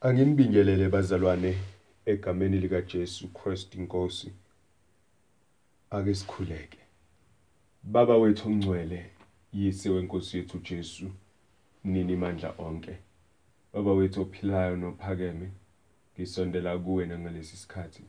[0.00, 1.58] Anginibingelele bazalwane
[2.06, 4.32] egameni lika Jesu Kristu Inkosi.
[5.90, 6.78] Ake sikhuleke.
[7.82, 9.10] Baba wethu ongcwele,
[9.52, 11.10] yise wenkosi yethu Jesu,
[11.84, 12.98] nini mandla onke.
[13.72, 15.50] Baba wethu ophilayo nophakeme,
[16.14, 18.02] ngisondela kuwe nangalesi sikhathi.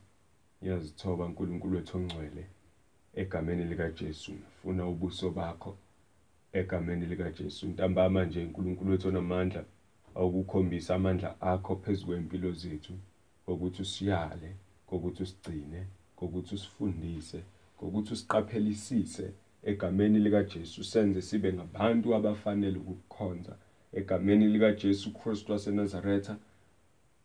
[0.64, 2.46] Ngiyazithoba uNkulunkulu wethu ongcwele
[3.16, 4.32] egameni lika Jesu.
[4.62, 5.78] Funa ubuso bakho
[6.54, 7.68] egameni lika Jesu.
[7.68, 9.64] Ntambama nje uNkulunkulu wethu onamandla
[10.16, 12.94] awukukhombisa amandla akho phezu kwempilo zethu
[13.50, 14.56] ngokuthi usiyale,
[14.88, 15.82] ngokuthi usigcine,
[16.18, 17.40] ngokuthi usifundise,
[17.78, 23.56] ngokuthi usiqaphelisise egameni lika Jesu senze sibe ngabantu abafanele ukukukhonza.
[23.94, 26.38] Egameni lika Jesu Kristu waseNazaretha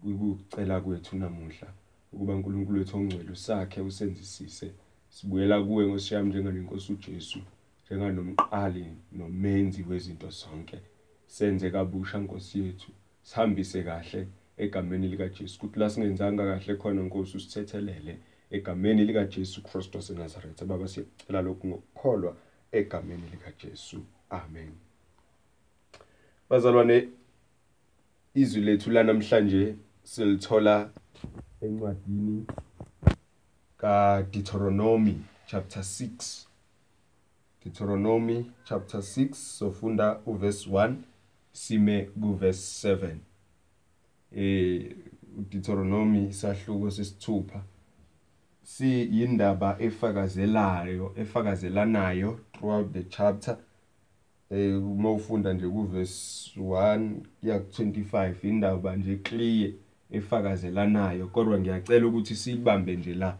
[0.04, 1.68] ukucela kwethu namuhla
[2.12, 4.73] ukuba uNkulunkulu wethu ongcwele usakhe usenzisise
[5.09, 7.38] sibuyela kuwe ngosiyami njenganenkosi uJesu
[7.87, 10.78] njenganomqali nomenzi wezinto zonke.
[11.34, 17.37] Senze kabusha Nkosi yethu sihambise kahle egameni lika Jesu kuthi la singenzanga kahle khona Nkosi
[17.37, 18.18] usithethelele
[18.51, 22.37] egameni lika Jesu Kristu waseNazaretha baba siyacela lokhu ngokukholwa
[22.73, 24.73] egameni lika Jesu amen.
[26.51, 27.09] Bazalwane
[28.35, 30.91] izwi lethu lanamhlanje silithola
[31.60, 32.46] encwadini
[33.76, 36.46] kaDeuteronomy chapter 6
[37.65, 40.95] Deuteronomy chapter 6 sofunda uverse 1
[41.55, 43.16] sime kuverse 7
[44.33, 44.97] eh
[45.38, 47.63] uDeuteronomy isahluko sesithupha.
[48.63, 53.57] Siyindaba efakazelayo efakazelanayo throughout the chapter.
[54.51, 57.10] Eh uma ufunda nje kuverse 1
[57.41, 59.73] kuya ku25 indaba nje clear
[60.10, 63.38] efakazelanayo kodwa ngiyacela ukuthi sibambe nje la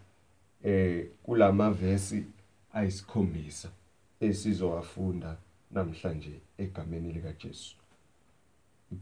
[0.63, 2.23] eh kulama verse
[2.73, 3.69] ayisikhombisa
[4.19, 5.37] esizowafunda
[5.71, 7.75] namhlanje egameni lika Jesu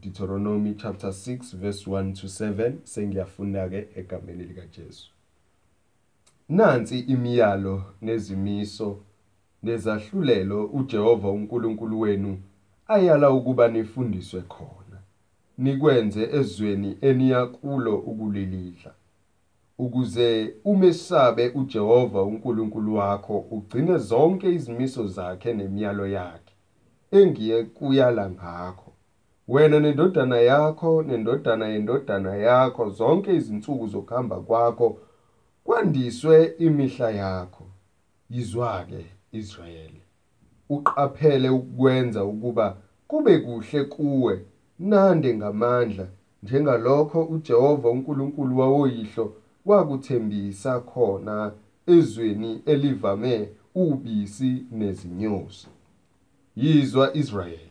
[0.02, 5.10] Deuteronomy chapter 6 verse 1 to 7 sengiyafunda ke egameni lika Jesu
[6.48, 8.98] Nansi imiyalo nezimiso
[9.62, 12.38] nezahlulelo uJehova uNkulunkulu wenu
[12.88, 14.98] ayala ukuba nifundiswe khona
[15.58, 18.94] nikwenze ezweni eniya kulo ukulilidla
[19.78, 26.54] ukuze umesabe uJehova uNkulunkulu wakho ugcine zonke izimiso zakhe nemiyalo yakhe
[27.10, 28.83] engiye kuyala ngakho.
[29.48, 34.98] Wena nendodana yakho nendodana yendodana yakho zonke izinsuku zokuhamba kwakho
[35.64, 37.64] kwandiswe imihla yakho.
[38.30, 40.02] Yizwake Israyeli
[40.68, 42.76] uqaphele ukwenza ukuba
[43.08, 44.44] kube kuhle kuwe.
[44.78, 46.06] Nande ngamandla
[46.42, 49.32] njengalokho uJehova uNkulunkulu wawoyihlo
[49.66, 51.52] wakuthembisa khona
[51.86, 55.68] ezweni elivame ubisi nezinyosi.
[56.56, 57.63] Yizwa Israyeli.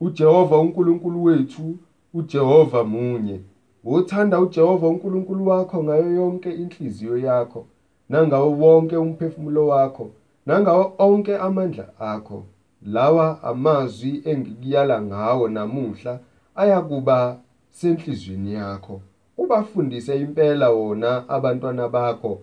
[0.00, 1.76] uJehova uNkulunkulu wethu
[2.14, 3.40] uJehova munye.
[3.84, 7.66] Wothanda uJehova uNkulunkulu wakho ngayo yonke inhliziyo yakho
[8.08, 10.10] nangawo wonke umphefumulo wakho
[10.46, 12.44] nangawo onke amandla akho.
[12.82, 16.20] Lawa amazwi engikuyala ngawo namuhla
[16.54, 17.38] ayakuba
[17.70, 19.00] senhlizweni yakho.
[19.38, 22.40] Ubafundise impela wona abantwana bakho.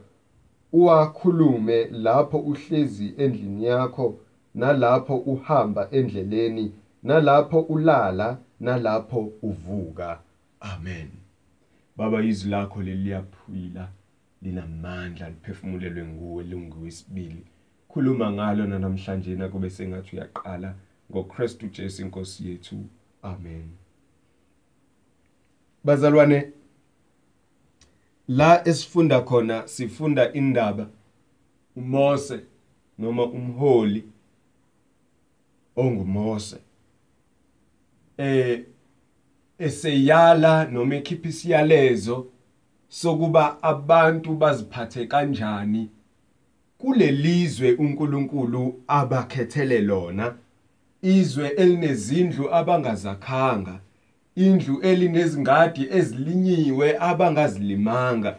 [0.74, 4.16] Uwakhulume lapho uhlezi endlini yakho
[4.56, 6.72] nalapho uhamba endleleni.
[7.04, 10.20] Nalapho ulala nalapho uvuka.
[10.60, 11.10] Amen.
[11.98, 13.90] Baba izwi lakho leliyaphila
[14.42, 17.46] linamandla liphefumulelwe nguwe lunguwesibili
[17.90, 20.76] khuluma ngalo namhlanje nakube sengathi uyaqala.
[21.12, 22.86] ngoKristu Jesu inkosi yethu.
[23.22, 23.70] Amen.
[25.84, 26.52] Bazalwane
[28.28, 30.90] la esifunda khona sifunda indaba
[31.76, 32.40] uMose
[33.00, 34.04] noma umholi
[35.76, 36.58] onguMose.
[38.18, 38.60] Eh
[39.60, 42.28] eseyala noma ekhipha isiyalezo
[42.90, 45.90] sokuba abantu baziphathe kanjani
[46.78, 50.36] kulelizwe uNkulunkulu abakhethele lona.
[51.02, 53.80] Izwe elinezindlu abangazakhanga
[54.36, 58.38] indlu elinezingadi ezilinyiwe abangazilimanga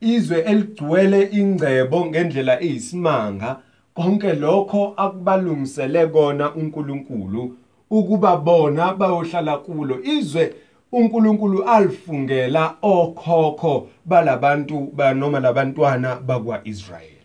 [0.00, 3.60] izwe eligcwele ingcebo ngendlela eyisimanga.
[3.94, 7.56] Konke lokho akubalungisele kona uNkulunkulu.
[7.90, 10.02] Ukuba bona bayohlala kulo.
[10.04, 10.54] Izwe
[10.92, 17.16] uNkulunkulu alifungela okhokho balabantu banoma labantwana bakwaIsrael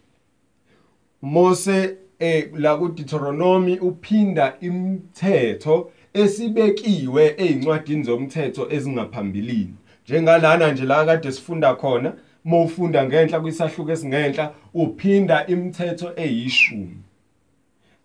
[1.21, 9.73] Mose eh la kuDeuteronomy uphinda imithetho esibekiwe ezincwadini zomthetho ezingaphambilini.
[10.05, 12.13] Njengalana nje la kade sifunda khona
[12.45, 16.97] mawufunda ngenhla kwisahluko esingenhla uphinda imithetho eyishumi.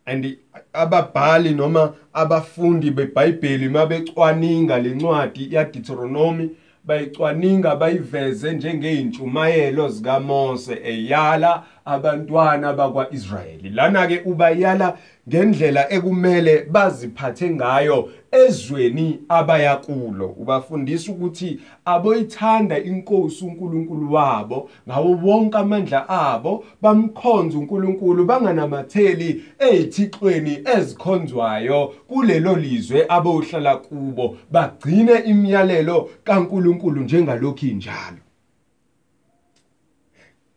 [0.07, 0.37] And
[0.73, 6.51] ababhali noma abafundi beBhayibheli mabecwaninga lencwadi yaDeuteronomy
[6.85, 13.69] bayicwaninga bayiveze njengeyintshumayelo zikaMose eyala abantwana bakwaIsrayeli.
[13.71, 14.99] Lana ke ubayala
[15.29, 20.29] ngendlela ekumele baziphathe ngayo ezweni abaya kulo.
[20.29, 31.93] Ubafundisa ukuthi aboyithanda inkosi uNkulunkulu wabo ngawo wonke amandla abo bamkhonza uNkulunkulu banganamatheli ezithixweni ezikhonzwayo
[32.09, 34.37] kulelo lizwe abohlala kubo.
[34.51, 38.26] Bagcine imiyalelo kaNkulunkulu njengalokhu injalo.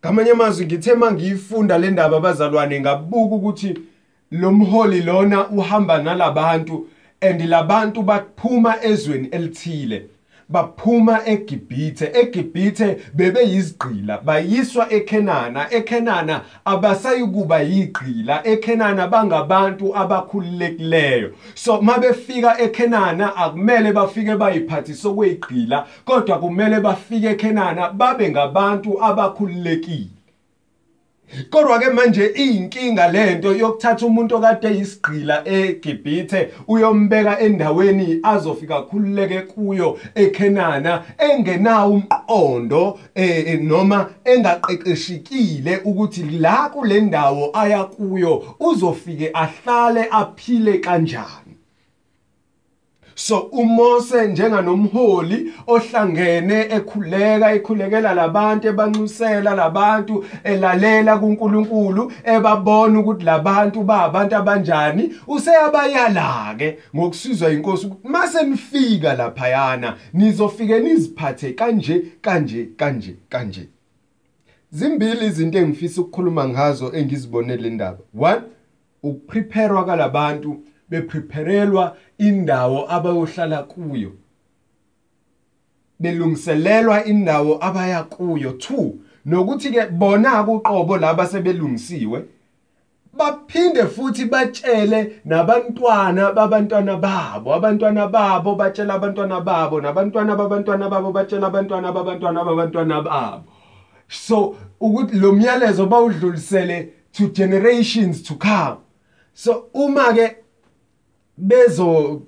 [0.03, 3.77] Ngamanye amazwi ngithe mangiyifunda le ndaba abazalwane ngabuka ukuthi
[4.31, 6.87] lo mholi lona uhamba nalabantu
[7.21, 10.05] and labantu baphuma ezweni elithile.
[10.49, 12.11] Baphuma eGibhithe.
[12.13, 21.31] eGibhithe bebe yizigqila bayiswa eKenana eKenana abasayikuba yigqila eKenana bangabantu abakhululekileyo.
[21.55, 30.18] So mabefika eKenana akumele bafike bayiphathi sokwegqila kodwa kumele bafike eKenana babe ngabantu abakhululekile.
[31.49, 39.97] Kodwa ke manje inkinga lento yokuthatha umuntu okade eyisigqila eGibhithe uyombeka endaweni azofika khululeke kuyo
[40.15, 50.77] eKenana engenawo umqondo eh noma engaqeqeshikile ukuthi la kule ndawo aya kuyo uzofike ahlale aphile
[50.77, 51.48] kanjani.
[53.19, 64.35] So uMose njenganomholi ohlangene ekhuleka ekhulekela labantu ebanxusela labantu elalela kuNkulunkulu ebabona ukuthi labantu baabantu
[64.35, 73.69] abanjani useyabayala ke ngokusizwa inkosi ukuthi mase nifika laphayana nizofike niziphathe kanje kanje kanje kanje.
[74.71, 77.99] Zimbili izinto engifisa ukukhuluma ngazo engizibonele indaba.
[78.19, 78.41] One
[79.03, 80.57] ukupreparewa kalabantu
[80.89, 84.11] beprepharelwa indawo abayohlala kuyo.
[85.99, 88.91] Belungiselelwa indawo abaya kuyo 2
[89.25, 92.25] nokuthi ke bona kuqobo laba sebelungisiwe
[93.13, 97.53] baphinde futhi batshele nabantwana babantwana babo.
[97.53, 103.43] Abantwana babo batshela abantwana babo nabantwana babantwana babo batshela abantwana babantwana babantwana babo.
[104.07, 108.77] So ukuthi lo myalezo bawudlulisele to generations to come.
[109.33, 110.35] So uma ke
[111.39, 112.21] bezo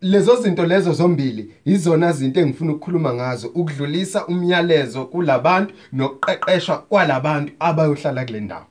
[0.00, 8.24] lezo zinto lezo zombili izona zinto engifuna ukukhuluma ngazo ukudlulisa umyalezo kulabantu nokuqeqeshwa kwalabantu abayohlala
[8.24, 8.66] kule ndawo.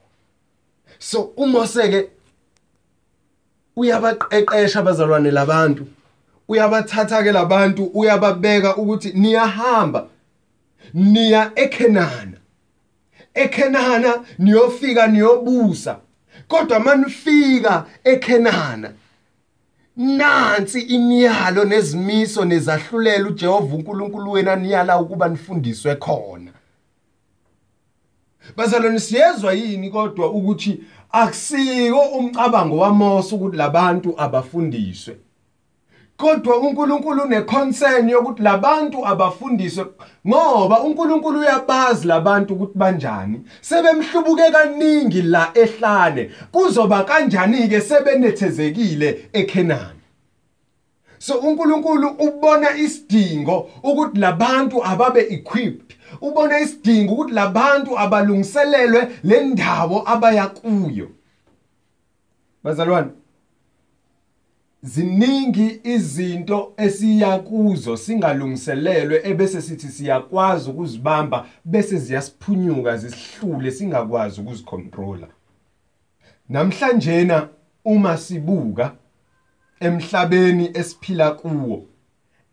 [1.00, 2.10] So uMose ke
[3.76, 5.88] uyabaqeqesha abazalwane labantu
[6.48, 10.08] uyabathatha ke labantu uyababeka ukuthi niyahamba
[10.94, 12.38] niya eKenana
[13.34, 15.98] eKenana niyofika niyobusa
[16.48, 18.92] kodwa manifika eKenana
[19.98, 26.52] nansi imiyalo nezimiso nezahlulela uJehova uNkulunkulu wenu aniyala ukuba nifundiswe khona.
[28.58, 35.18] Bazalwane siyezwa yini kodwa ukuthi akusiko umcabango waMose ukuthi labantu abafundiswe?
[36.18, 39.86] Kodwa uNkulunkulu uneconcern yokuthi labantu abafundiswe
[40.28, 43.42] ngoba uNkulunkulu uyabazi labantu ukuthi banjani.
[43.62, 50.04] Sebemhlubuke kaningi la ehlane kuzoba kanjani ke sebenethezekile eKenani
[51.24, 60.04] so uNkulunkulu ubona isidingo ukuthi labantu ababe equipped ubona isidingo ukuthi labantu abalungiselelwe le ndawo
[60.10, 61.08] abaya kuyo.
[62.64, 63.10] Bazalwane
[64.84, 75.28] ziningi izinto esiya kuzo singalungiselelwe ebese sithi siyakwazi ukuzibamba bese ziyasiphunyuka zisihlule singakwazi ukuzicontrola
[76.50, 77.48] namhlanje na
[77.86, 78.92] uma sibuka
[79.80, 81.84] emhlabeni esiphila kuwo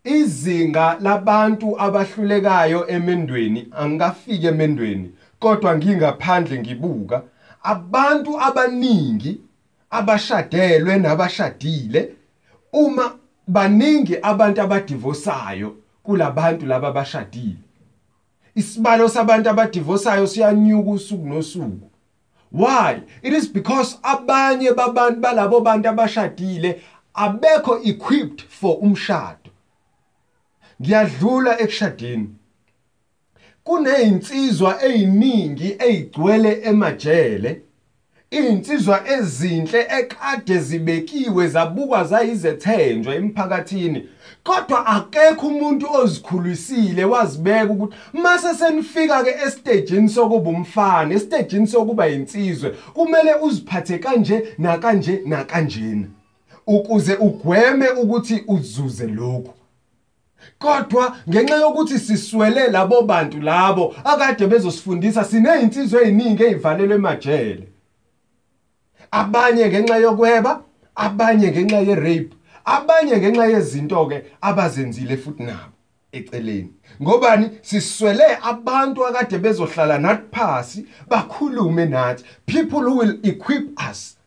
[0.03, 7.21] izinga labantu abahlulekayo emendweni angikafike emendweni kodwa ngingaphandle ngibuka
[7.63, 9.41] abantu abaningi
[9.89, 12.20] abashadelwe nabashadile
[12.73, 17.71] uma baningi abantu abadivosayo kulabantu laba abashadile
[18.55, 21.91] isibalo sabantu abadivosayo siyanyuka usuku nosuku.
[22.51, 23.01] Why?
[23.23, 26.81] It is because abanye babantu balabo bantu abashadile
[27.13, 29.49] abekho equipped for umshado.
[30.81, 32.29] Ngiyadlula ekushadeni.
[33.63, 37.61] Kunezinsizwa eziningi ezigcwele emajele.
[38.31, 44.09] Insizwa ezinhle ekade zibekiwe zabukwa zayizithenjwa emphakathini
[44.43, 52.69] kodwa akekho umuntu ozikhulisile wazibeka ukuthi mase senifika ke estageni sokuba umfana estageni sokuba insizwe
[52.93, 56.07] kumele uziphathe kanje na kanje na kanjena
[56.67, 59.53] ukuze ugweme ukuthi uzuze lokho
[60.59, 67.70] kodwa ngenxa yokuthi siswele labo bantu labo akade bezosifundisa sinezinsizwe eziningi ezivalelwe emajele.
[69.11, 70.63] Abanye ngenxa yokweba
[70.95, 72.33] abanye ngenxa ye-rape
[72.65, 75.75] abanye ngenxa yezinto ke abazenzile futhi nabo
[76.11, 76.73] eceleni.
[77.01, 77.49] Ngobani?
[77.61, 82.23] Siswele abantu akade bezohlala nathi phasi bakhulume nathi.
[82.45, 84.17] People who will equip us.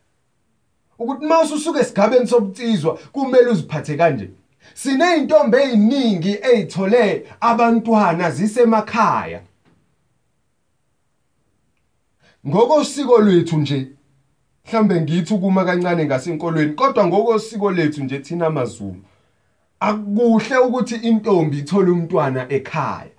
[0.99, 4.31] Ukuthi mawususuka esigabeni sobutsizwa kumele uziphathe kanje.
[4.75, 9.41] Sineyintombi eziningi ezithole abantwana zisemakhaya.
[12.47, 13.89] Ngokosiko lwethu nje
[14.67, 19.01] mhlambe ngithi ukuma kancane ngasenkolweni kodwa ngokosiko lethu nje thina amaZulu
[19.81, 23.11] akukuhle ukuthi intombi ithole umntwana ekhaya.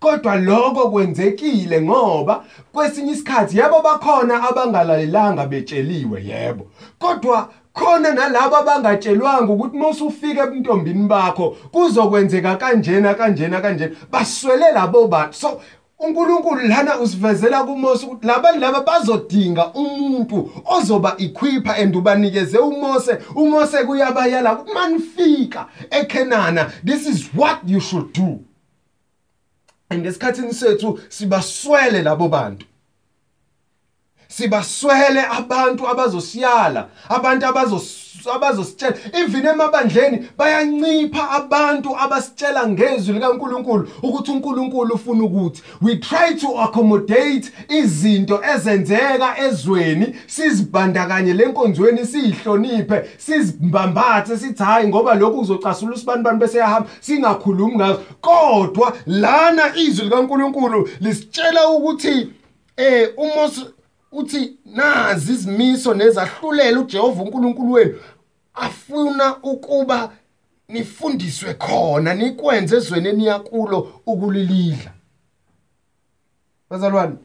[0.00, 6.66] Kodwa lokho kwenzekile ngoba kwesinye isikhathi yebo bakhona abangalalelanga betsheliwe yebo.
[6.98, 15.36] Kodwa khona nalabo abangatshelwanga ukuthi musufika ebuntombini bakho kuzokwenzeka kanjena kanjena kanjena baswele labo bantu.
[15.36, 15.60] So
[15.98, 23.18] uNkulunkulu lana usivezela kuMose ukuthi labantu laba bazodinga umuntu ozoba equipa and ubanikeze uMose.
[23.34, 28.40] uMose kuyabayala ukuthi manifika eKenana this is what you should do.
[29.90, 32.66] And esikhathini sethu sibaswele labo bantu.
[34.36, 38.96] Sibaswele abantu abazosiyala abantu abazositshela.
[39.12, 47.52] Even emabandleni bayancipha abantu abasitshela ngezwi likaNkuluNkulu ukuthi uNkulunkulu ufuna ukuthi we try to accommodate
[47.68, 56.88] izinto ezenzeka ezweni sizibandakanye lenkonzweni sizihloniphe sizibambathe sithi hayi ngoba lokhu kuzocasula usibani bese yahamba
[57.00, 58.00] singakhulumi ngazo.
[58.20, 62.28] Kodwa lana izwi likaNkuluNkulu lisitshela ukuthi
[62.76, 63.60] eh uMose
[64.14, 67.98] uthi nazi izimiso nezahlulela uJehova uNkulunkulu wenu
[68.54, 70.12] afuna ukuba
[70.68, 74.92] nifundiswe khona nikwenze ezweni eniyakulo ukulilidla.
[76.70, 77.16] Bazalwane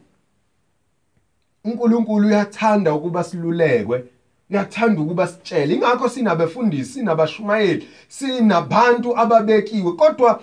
[1.64, 4.04] uNkulunkulu uyathanda ukuba silulekwe
[4.50, 5.74] uyathanda ukuba sitshele.
[5.74, 10.42] Ingakho sinabefundisi sinabashumayeli sinabantu ababekiwe kodwa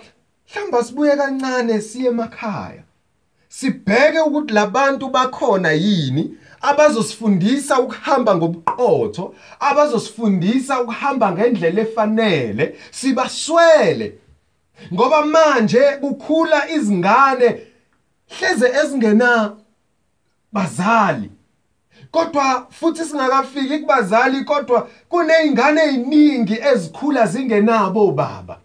[0.52, 2.82] hlamba sibuye kancane siye emakhaya.
[3.48, 14.18] Sibheke ukuthi labantu bakhona yini abazosifundisa ukuhamba ngobuqotho abazosifundisa ukuhamba ngendlela efanele sibaswele.
[14.92, 17.60] Ngoba manje kukhula izingane
[18.28, 19.56] hleze ezingena
[20.52, 21.30] bazali.
[22.10, 28.60] Kodwa futhi singakafiki kubazali kodwa kunezingane eziningi ezikhula zingenabo baba.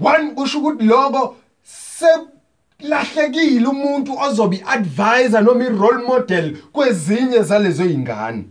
[0.00, 1.36] One kusho ukuthi lokho
[2.88, 8.44] lahlekile umuntu ozobe iadvisor noma irole model kwezinye zalezo zingane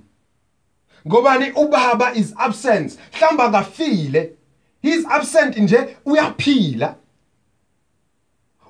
[1.08, 1.52] ngobani?
[1.52, 2.98] Ubaba is absent.
[3.12, 4.32] Hlamba kafile
[4.82, 6.96] he's absent nje uyaphila.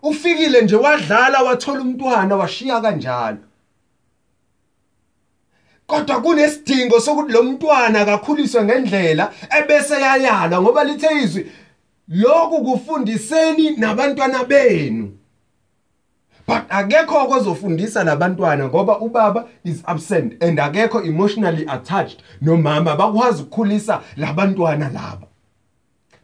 [0.01, 3.37] Ufikile nje wadlala wathola umntwana washiya kanjalo.
[5.87, 11.51] Kodwa kunesidingo sokuthi lo mntwana akakhuliswe ngendlela ebese yayalwa ngoba lithe izwi
[12.07, 15.17] lokhu kufundiseni nabantwana benu.
[16.47, 22.21] But akekho okozofundisa labantwana ngoba ubaba is absent and akekho emotionally attached.
[22.41, 25.27] Nomama bakwazi ukukhulisa labantwana laba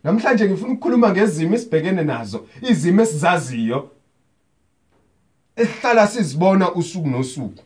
[0.04, 3.92] namhlanje ngifuna ukukhuluma ngezimo esibhekene nazo izimo esizaziyo
[5.56, 7.64] esihlala sizibona usuku nosuku.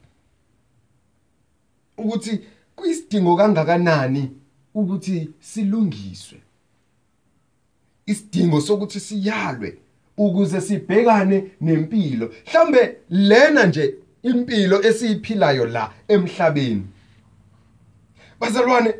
[1.98, 2.41] Ukuthi
[2.75, 4.31] kuyisidingo kangakanani
[4.74, 6.41] ukuthi silungiswe?
[8.05, 9.77] Isidingo sokuthi siyalwe.
[10.17, 12.34] Ukuze sibhekane nempilo.
[12.48, 16.88] Mhlambe lena nje impilo esiyiphilayo la emhlabeni.
[18.39, 18.96] Bazalwane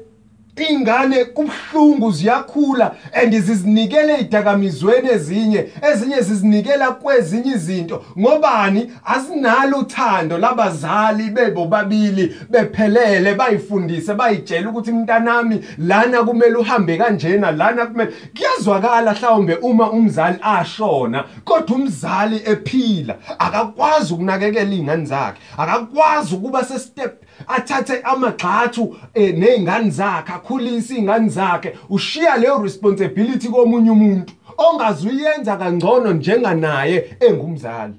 [0.58, 8.06] ingane kubhlungu ziyakhula and zizinikele idakamizweni ezinye ezinye zizinikela kwezinye izinto.
[8.20, 8.92] Ngobani?
[9.06, 17.86] Asinalo uthando labazali bebo babili bephelele bayifundise bayitshela ukuthi mntanami lana kumele uhambe kanjena lana
[17.86, 26.64] kumele kuyazwakala mhlawumbe uma umzali ashona kodwa umzali ephila akakwazi ukunakekela izingane zakhe akakwazi ukuba
[26.64, 34.34] se step athathe amagxathu eh, nezingane zakhe akhulise izingane zakhe ushiya leyo responsibility komunye umuntu
[34.58, 37.94] ongazuyenza kangcono njenganaye engumzali.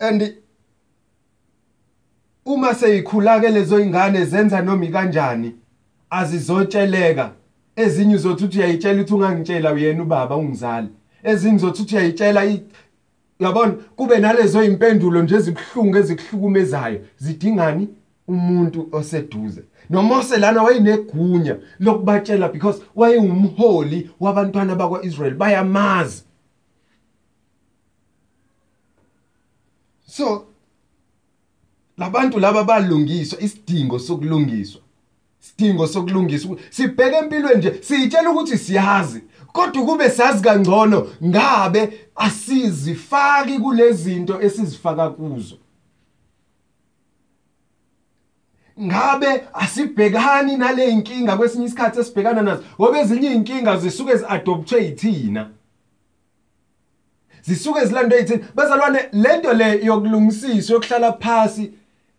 [0.00, 0.34] And
[2.44, 5.54] uma seyikhula ke lezo ingane zenza noma ikanjani
[6.10, 7.32] azizotsheleka.
[7.76, 10.88] Ezinye uzothi uthi uyayitshela ukuthi ungangitshela uyena ubaba ungizali
[11.22, 12.44] ezinye uzothi uthi uyayitshela
[13.40, 17.88] Uyabona kube nalezo impendulo nje ezibhlungu ezikuhlukumezayo zidingani
[18.28, 19.62] umuntu oseduze?
[19.90, 26.22] noMose lana wayenegunya lokubatshela because wayengumholi wabantwana bakwaIsrael bayamazi.
[30.06, 30.46] So
[31.98, 34.82] labantu laba balungiswa isidingo sokulungiswa.
[35.40, 39.22] Sidingo sokulungiswa sibheke empilweni nje siyitshela ukuthi siyazi.
[39.52, 45.56] Kodwa kube sazi kangcono ngabe asizifaki kulezinto esizifaka kuzo.
[48.80, 52.62] Ngabe asibhekani nale inkinga kwesinye isikhathi esibhekana nazo?
[52.80, 55.50] Ngoba ezinye inkinga zisuke zi-adoptwe yithina.
[57.42, 58.44] Zisuke zilandwe yithina.
[58.54, 61.72] Bazalwane lento le yokulungisiswa yokuhlala phasi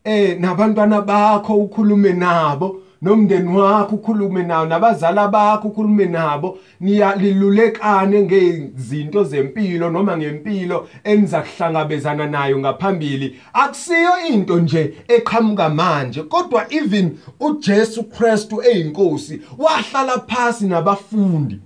[0.03, 2.81] eh nabantwana bakho ukhulume nabo.
[3.01, 6.58] Nomndeni wakho ukhulume nawo nabazali bakho ukhulume nabo.
[6.79, 13.39] Niyalilulekane ngezinto zempilo noma ngempilo eniza kuhlangabezana nayo ngaphambili.
[13.53, 21.60] Akusiyo into nje eqhamuka manje kodwa even uJesu Kristu eyinkosi wahlala phansi nabafundi.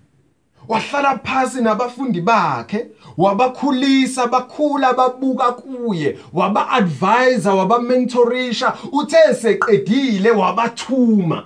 [0.68, 2.86] Wahlala phansi nabafundi bakhe
[3.18, 11.44] wabakhulisa bakhula babuka kuye waba-advisa waba-mentorisha uthe seqedile wabathuma.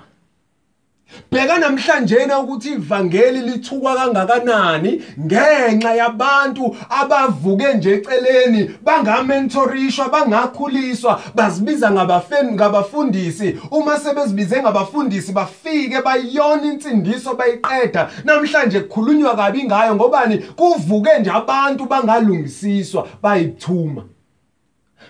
[1.32, 11.92] Bheka namhlanje na ukuthi ivangeli lithukwa kangakanani ngenxa yabantu abavuke nje eceleni bangamentorishwa bangakhuliswa bazibiza
[11.92, 13.58] ngabafeni ngabafundisi.
[13.72, 18.10] Uma sebezibize ngabafundisi bafike bayona insindiso bayiqeda.
[18.24, 20.38] Namhlanje kukhulunywa kabi ngayo ngobani?
[20.38, 24.04] Kuvuke nje abantu bangalungisiswa bayithuma.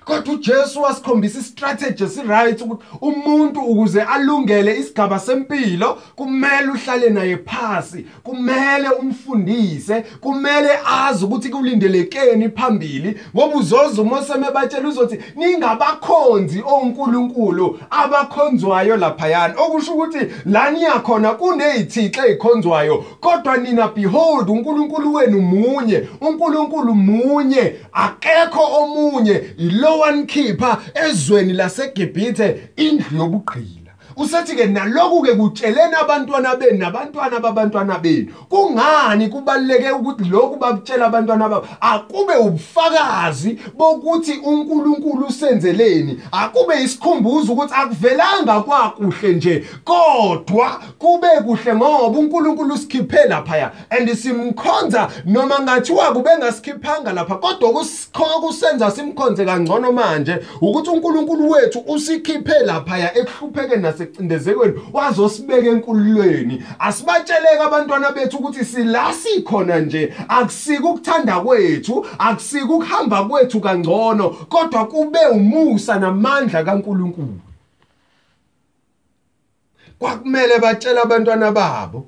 [0.10, 8.06] Kodwa uJesu wasikhombisa istrategy esiright ukuthi umuntu ukuze alungele isigaba sempilo kumele uhlale naye phasi
[8.24, 10.70] kumele umfundise kumele
[11.08, 13.20] azi ukuthi kulindelekeni phambili.
[13.36, 19.54] Ngoba uzoza uMose mebatshela uzothi ningabakhonzi onkulunkulu abakhonzwayo laphayana.
[19.58, 28.64] Okusho ukuthi la niyakhona kunezithixo ezikhonzwayo kodwa nina behold uNkulunkulu wenu munye uNkulunkulu munye akekho
[28.82, 33.79] omunye ilo owanikhipha ezweni laseGibhithe indlu yobugqili.
[34.20, 38.34] Usethi ke naloku ke kutsheleni abantwana benu nabantwana babantwana benu.
[38.50, 41.68] Kungani kubaleke ukuthi lokhu bakutshela abantwana babo?
[41.82, 46.22] Akube ubufakazi bokuthi uNkulunkulu usenzeleni.
[46.32, 55.10] Akube isikhumbuzo ukuthi akuvelanga kwakuhle nje kodwa kube kuhle ngoba uNkulunkulu usikhiphe lapha and simkhonza
[55.26, 57.74] noma ngathiwa kube ngasikhiphanga lapha kodwa
[58.42, 66.64] kusenza simkhonze kangcono manje ukuthi uNkulunkulu wethu usikhiphe lapha ekuhlupheke nase ekucindezekweni wazosibeka enkululweni.
[66.80, 70.14] Asibatsheleke abantwana bethu ukuthi sila sikhona nje.
[70.28, 77.40] Akusika ukuthanda kwethu akusika ukuhamba kwethu kangcono kodwa kube umusa namandla kaNkuluNkulu.
[80.00, 82.06] Kwakumele batshele abantwana babo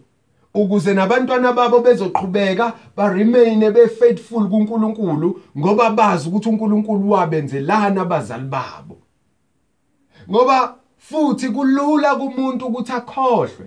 [0.54, 8.44] ukuze nabantwana babo bezoqhubeka ba remain be faithful kuNkulunkulu ngoba bazi ukuthi uNkulunkulu wabenzelana abazali
[8.44, 8.98] babo.
[10.30, 10.81] Ngoba
[11.12, 13.66] futhi kulula kumuntu ukuthi akhohlwe.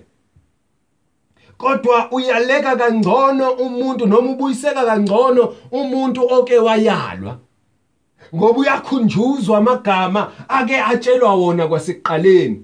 [1.57, 7.37] Kodwa uyaleka kangcono umuntu noma ubuyiseka kangcono umuntu oke wayalwa.
[8.35, 12.61] Ngoba uyakhunjuzwa amagama ake atshelwa wona kwasekuqaleni.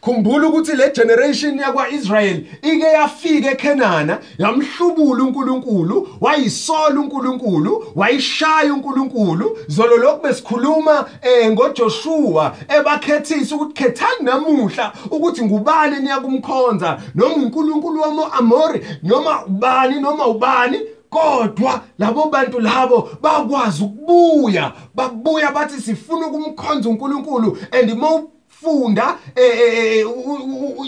[0.00, 9.58] Khumbula ukuthi le generation yakwaIsrael ike yafika eKenana yamhlubula uNkulunkulu wayisola uNkulunkulu wayishaya uNkulunkulu.
[9.68, 18.80] Zolo lokhu besikhuluma eh ngoJoshua ebakhethisa ukuthi khethani namuhla ukuthi ngubani niyakumkhonza noma uNkulunkulu wamo-Amori
[19.02, 20.78] noma ubani noma ubani.
[21.10, 28.33] Kodwa labo bantu labo bakwazi ukubuya babuya bathi sifuna ukumkhonza uNkulunkulu and funda
[28.64, 30.06] eh, eh, eh,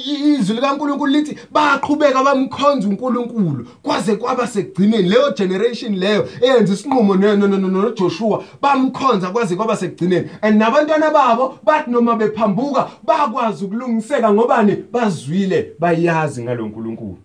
[0.06, 3.66] izwi likaNkuluNkulu lithi baqhubeka bamkhonza uNkulunkulu.
[3.82, 10.30] Kwaze kwaba sekugcineni leyo generation leyo eyenza isinqumo noJoshua bamkhonza kwaze kwaba sekugcineni.
[10.42, 14.76] And nabantwana babo bathi noma bephambuka bakwazi ukulungiseka ngobani?
[14.92, 17.18] Bazwile bayazi ngaloNkulunkulu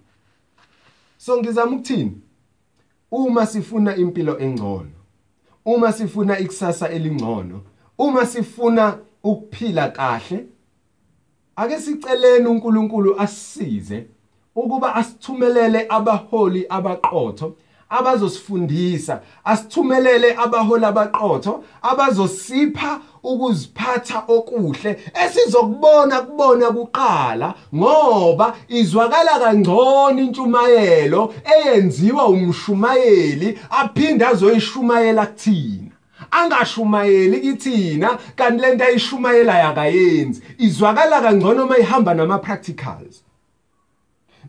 [1.18, 2.12] so ngizama ukuthini?
[3.12, 5.02] Uma sifuna impilo engcono
[5.66, 7.62] uma sifuna ikusasa elingcono
[7.98, 10.46] uma sifuna ukuphila kahle
[11.56, 14.06] ake siceleni uNkulunkulu asisize
[14.56, 17.56] ukuba asithumelele abaholi abaqotho
[17.90, 32.28] abazosifundisa asithumelele abaholi abaqotho abazosipha ukuziphatha okuhle esizokubona kubona kuqala ngoba izwakala kangcono intshumayelo eyenziwa
[32.28, 35.91] umshumayeli aphinde azoyishumayela kuthina.
[36.32, 43.24] Angashumayeli kithina kanti lento ayishumayela yakayenzi izwakala kangcono mayihamba nama practicals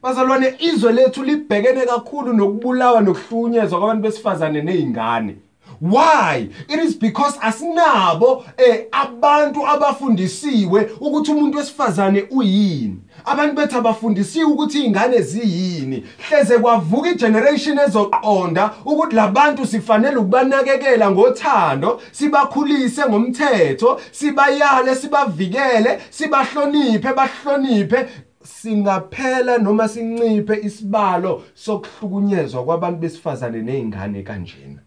[0.02, 5.36] Bazalwane izwe lethu libhekene kakhulu nokubulawa nokuhlukunyezwa kwabantu besifazane nezingane
[5.82, 6.48] Why?
[6.68, 12.96] It is because asinabo eh abantu abafundisiwe ukuthi umuntu wesifazane uyini.
[13.24, 16.04] Abantu bethu abafundisiwe ukuthi izingane ziyini.
[16.28, 28.08] Hleze kwavuka igeneration ezoqonda ukuthi labantu sifanele ukubanakekela ngothando, sibakhulise ngomthetho, sibayale, sibavikele, sibahloniphe, bahloniphe
[28.44, 34.82] singaphela noma sinciphe isibalo sokuhlukunyezwa kwabantu besifazane nezingane kanjena.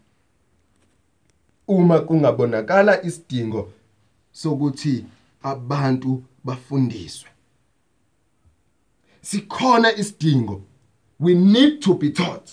[1.68, 3.72] Uma kungabonakala isidingo
[4.32, 5.04] sokuthi
[5.42, 7.30] abantu bafundiswe.
[9.22, 10.62] Sikhona isidingo.
[11.18, 12.50] We need to be taught.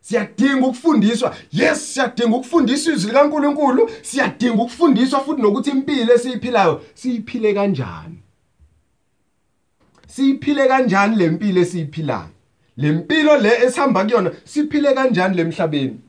[0.00, 1.36] Siyadinga ukufundiswa.
[1.52, 3.90] Yes siyadinga ukufundiswa izwi likaNkuluNkulu.
[4.02, 8.18] Siyadinga ukufundiswa futhi nokuthi impilo esiyiphilayo siyiphile kanjani.
[10.06, 12.28] Siyiphile kanjani lempilo esiyiphilayo?
[12.76, 16.00] Lempilo le esihamba kuyona siphile kanjani lemhlabeni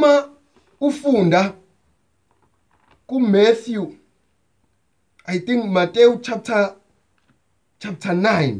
[0.00, 0.28] uma
[0.80, 1.54] ufunda
[3.06, 3.86] kuMatthew
[5.26, 6.74] I think Matthew chapter
[7.78, 8.56] chapter 9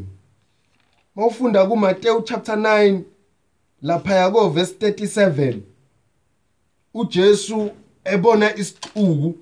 [1.15, 3.01] mawufunda kuMatthew chapter 9
[3.81, 5.59] lapha yako verse 37
[6.93, 7.71] uJesu
[8.03, 9.35] ebona isixuku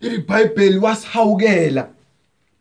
[0.00, 1.90] iBhayibheli wasihawukela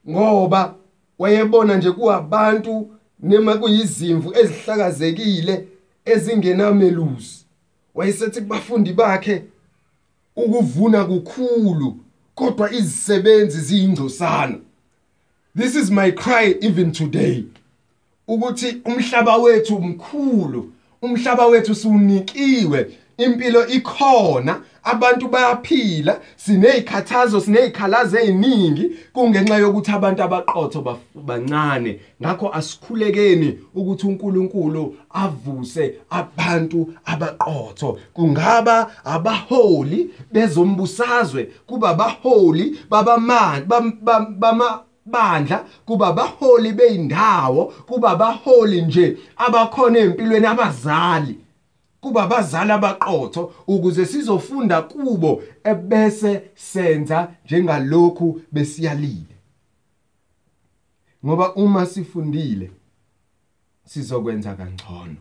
[0.09, 0.75] ngoba
[1.19, 5.67] wayebona nje kuabantu nema kuyizimvu ezihlakazekile
[6.05, 7.46] ezingenamelusi.
[7.97, 9.43] Wayesethi kubafundi bakhe
[10.35, 11.97] ukuvuna kukhulu
[12.35, 14.59] kodwa izisebenzi ziyingcosana.
[15.57, 17.43] This is my cry even today.
[18.27, 29.57] Ukuthi umhlaba wethu mkhulu umhlaba wethu siwunikiwe impilo ikhona abantu bayaphila sinezikhathazo sinezikhalazo eziningi kungenxa
[29.57, 30.79] yokuthi abantu abaqotho
[31.27, 31.99] bancane.
[32.21, 37.99] Ngakho asikhulekeni ukuthi uNkulunkulu avuse abantu abaqotho.
[38.13, 43.65] Kungaba abaholi bezombusazwe kuba abaholi babamani
[44.39, 51.46] bama bandla kuba abaholi beindawo kuba abaholi nje abakhona empilweni abazali.
[52.07, 59.35] Kuba abazali abaqotho ukuze sizofunda kubo ebese senza njengalokhu besiyalile.
[61.25, 62.71] Ngoba uma sifundile
[63.85, 65.15] sizokwenza kangcono.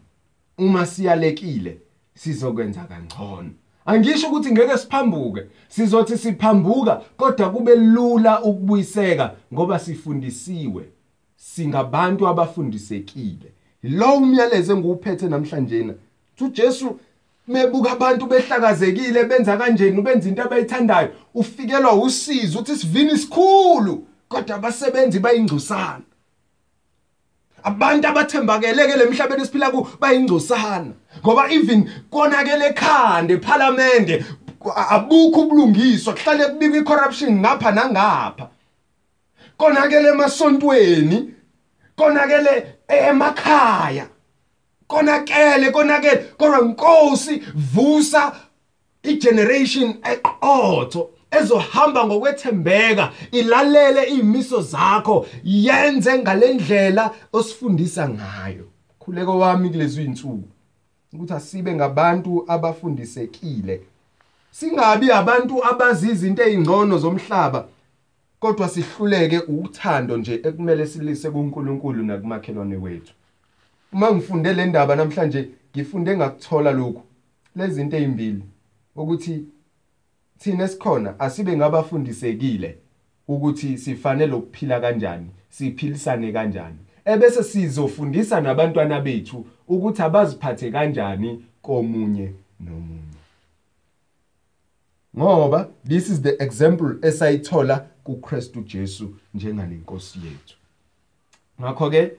[0.58, 1.78] Uma siyalekile
[2.14, 3.50] sizokwenza kangcono.
[3.86, 10.84] Angisho ukuthi ngeke siphambuke sizothi siphambuka kodwa kube lula ukubuyiseka ngoba sifundisiwe.
[11.36, 13.52] Singabantu abafundisekile.
[13.82, 15.94] Lo umyalezo engiwuphethe namhlanje na
[16.44, 16.98] uJesu
[17.48, 25.18] mebuka abantu behlakazekile benza kanjeni benza into abayithandayo ufikelwa usizo uthi sivini isikhulu kodwa abasebenzi
[25.18, 26.02] bayingcusana
[27.66, 30.92] abantu abathembakeleke lemhlabeni esiphila ku bayingcosana.
[31.22, 34.08] Ngoba even konakele ekhanda eParliament
[34.94, 38.48] abukho ubulungiswa kuhlale kubikwa icorruption ngapha nangapha.
[39.58, 41.34] Konakele emasontweni
[41.96, 44.06] konakele emakhaya.
[44.86, 46.16] Konakele konakele.
[46.38, 48.36] Kodwa inkosi vusa
[49.02, 58.64] igeneration eqotho ezohamba ngokwethembeka ilalele izimiso zakho yenze ngalendlela osifundisa ngayo.
[58.98, 60.48] Khuleko wami kulezi insuku
[61.12, 63.80] ukuthi asibe ngabantu abafundisekile.
[64.50, 67.68] Singabi abantu abazi izinto ezingcono zomhlaba
[68.40, 73.12] kodwa sihluleke ukuthando nje ekumele silise kuNkulunkulu nakumakhelwane wethu.
[73.92, 77.02] Uma ngifunde le ndaba namhlanje ngifunde ngakuthola lokhu.
[77.56, 78.42] Lezi zinto ezimbili
[78.96, 79.44] ukuthi
[80.38, 82.78] thina esikhona asibe ngabafundisekile
[83.28, 86.76] ukuthi sifanele ukuphila kanjani siphilisane kanjani.
[87.04, 93.16] Ebese sizofundisa nabantwana bethu ukuthi abaziphathe kanjani komunye nomunye.
[95.18, 100.56] Ngoba this is the example esayithola kuKristu Jesu njengalenkosi yethu.
[101.60, 102.12] Ngakho ke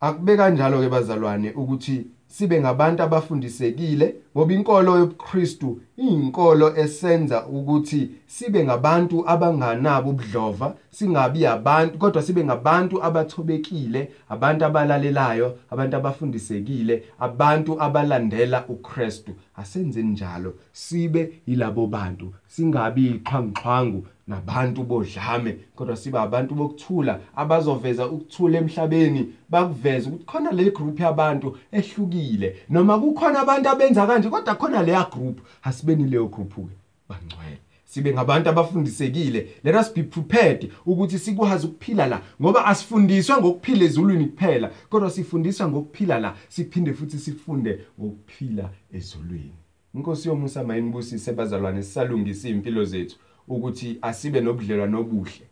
[0.00, 8.64] akube kanjalo ke bazalwane ukuthi sibe ngabantu abafundisekile ngoba inkolo yobuKristu iyinkolo esenza ukuthi sibe
[8.64, 18.64] ngabantu abanganabo ubudlova singabi abantu kodwa sibe ngabantu abathobekile abantu abalalelayo abantu abafundisekile abantu abalandela
[18.68, 19.32] uKristu.
[19.56, 28.58] Asenze njalo sibe yilabo bantu singabi iqhangqhangu nabantu bodlame kodwa siba abantu bokuthula abazoveza ukuthula
[28.58, 29.32] emhlabeni.
[29.48, 34.82] Bakuveza ukuthi khona le group yabantu ehlukile siphephile noma kukhona abantu abenza kanje kodwa khona
[34.82, 35.40] leya group.
[35.62, 36.62] Asibeni leyo group ke
[37.08, 37.58] bangcwele.
[37.84, 39.48] Sibe ngabantu abafundisekile.
[39.64, 45.68] Let us be prepared ukuthi sikwazi ukuphila la ngoba asifundiswa ngokuphila ezulwini kuphela kodwa sifundiswa
[45.68, 49.54] ngokuphila la siphinde futhi sifunde ngokuphila ezulwini.
[49.94, 53.16] Inkosi yomusa mayinibusise bazalwane sisalungisa impilo zethu.
[53.48, 55.46] Ukuthi asibe nobudlelwano obuhle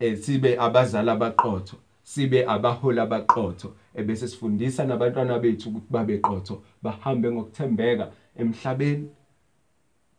[0.00, 7.30] eh sibe abazali abaqotho sibe abaholi abaqotho ebese sifundisa nabantwana bethu ukuthi babe qotho bahambe
[7.30, 8.06] ngokuthembeka
[8.40, 9.08] emhlabeni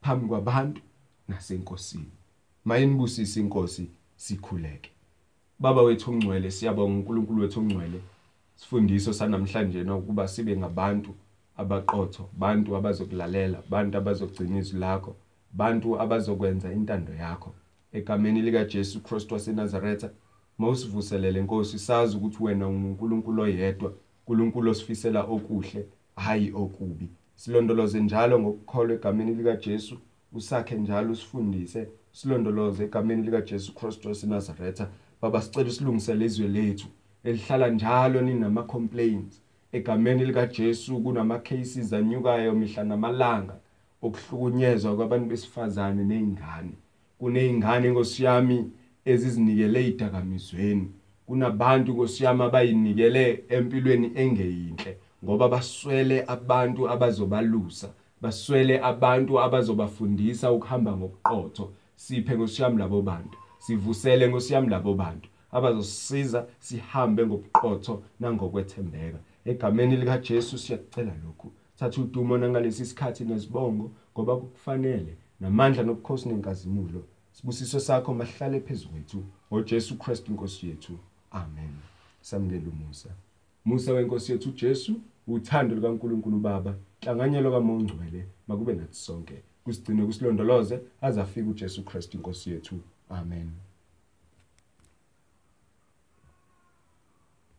[0.01, 0.81] phambi kwabantu
[1.27, 2.11] nasenkosini.
[2.65, 4.91] Mayinibusise inkosi sikhuleke.
[5.59, 8.01] Baba wethu ongcwele siyabonga uNkulunkulu wethu ongcwele
[8.55, 11.15] sifundiso sanamhlanje nokuba sibe ngabantu
[11.57, 15.15] abaqotho bantu abazokulalela bantu abazogcina izwi lakho.
[15.53, 17.55] Bantu abazokwenza intando yakho.
[17.93, 20.09] Egameni lika Jesu Kristu waseNazaretha
[20.57, 27.09] mawusivuselele Nkosi sazi ukuthi wena uNkulunkulu oyedwa uNkulunkulu osifisela okuhle hayi okubi.
[27.35, 29.97] Silondoloze njalo ngokukholwa egameni lika Jesu
[30.33, 34.89] usakhe njalo usifundise silondoloze egameni lika Jesu Kristu waseNazaretha.
[35.21, 36.87] Baba sicela usilungisele izwe lethu
[37.23, 43.55] elihlala njalo ninama complaints egameni lika Jesu kunama cases anyukayo mihla namalanga.
[44.05, 46.75] Okuhlukunyezwa kwabantu besifazane nezingane
[47.19, 48.57] kunezingane ngosiyami
[49.11, 50.87] ezizinikele idakamizweni
[51.25, 53.23] kunabantu ngosiyami abayinikele
[53.55, 54.91] empilweni engeyinhle
[55.23, 57.89] ngoba baswele abantu abazobalusa
[58.21, 63.37] baswele abantu abazobafundisa ukuhamba ngokuqotho siphe ngosiyami labo bantu.
[63.59, 69.19] Sivusele ngosiyami labo bantu abazosisiza sihambe ngobuqotho nangokwethembeka.
[69.45, 71.51] Egameni lika Jesu siyakucela lokhu.
[71.79, 79.97] Thatha udumo nangalesi sikhathi nesibongo ngoba kufanele namandla nobukhosi nenkazimulo sibusiso sakho mahlale phezulu ngoJesu
[79.97, 80.97] Kristu inkosi yethu.
[81.31, 81.69] Amen.
[82.21, 83.09] Samukela umusa.
[83.65, 89.43] Musa wenkosi yethu uJesu uthando likaNkuluNkulu Baba inhlanganyelo kaMongcwele makube nathi sonke.
[89.63, 92.79] Kusigcine kusilondoloze azafika uJesu Kristu inkosi yethu.
[93.09, 93.66] Amen.